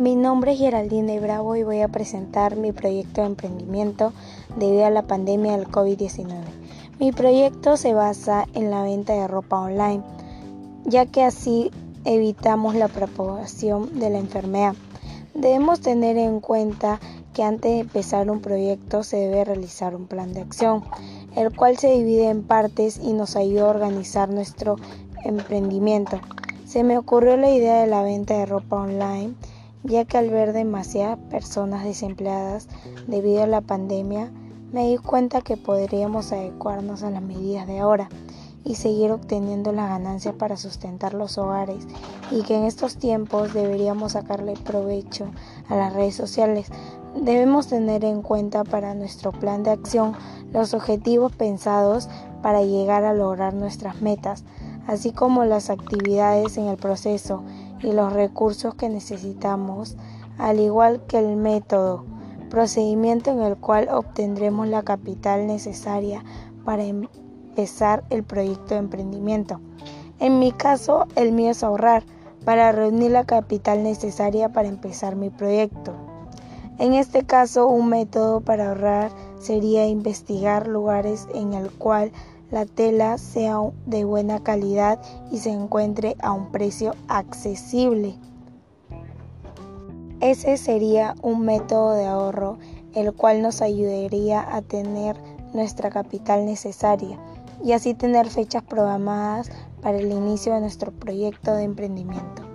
[0.00, 4.14] Mi nombre es Geraldine Bravo y voy a presentar mi proyecto de emprendimiento
[4.56, 6.26] debido a la pandemia del COVID-19.
[6.98, 10.02] Mi proyecto se basa en la venta de ropa online,
[10.86, 11.70] ya que así
[12.06, 14.74] evitamos la propagación de la enfermedad.
[15.34, 16.98] Debemos tener en cuenta
[17.34, 20.82] que antes de empezar un proyecto se debe realizar un plan de acción,
[21.36, 24.76] el cual se divide en partes y nos ayuda a organizar nuestro
[25.24, 26.20] emprendimiento.
[26.64, 29.34] Se me ocurrió la idea de la venta de ropa online
[29.82, 32.68] ya que al ver demasiadas personas desempleadas
[33.06, 34.30] debido a la pandemia,
[34.72, 38.08] me di cuenta que podríamos adecuarnos a las medidas de ahora
[38.64, 41.86] y seguir obteniendo la ganancia para sustentar los hogares
[42.30, 45.26] y que en estos tiempos deberíamos sacarle provecho
[45.68, 46.68] a las redes sociales.
[47.20, 50.14] Debemos tener en cuenta para nuestro plan de acción
[50.52, 52.08] los objetivos pensados
[52.42, 54.44] para llegar a lograr nuestras metas,
[54.86, 57.42] así como las actividades en el proceso
[57.82, 59.96] y los recursos que necesitamos,
[60.38, 62.04] al igual que el método,
[62.50, 66.24] procedimiento en el cual obtendremos la capital necesaria
[66.64, 69.60] para empezar el proyecto de emprendimiento.
[70.18, 72.02] En mi caso, el mío es ahorrar
[72.44, 75.94] para reunir la capital necesaria para empezar mi proyecto.
[76.78, 79.10] En este caso, un método para ahorrar
[79.40, 82.12] sería investigar lugares en el cual
[82.50, 85.00] la tela sea de buena calidad
[85.32, 88.14] y se encuentre a un precio accesible.
[90.20, 92.58] Ese sería un método de ahorro
[92.94, 95.16] el cual nos ayudaría a tener
[95.54, 97.18] nuestra capital necesaria
[97.64, 102.49] y así tener fechas programadas para el inicio de nuestro proyecto de emprendimiento.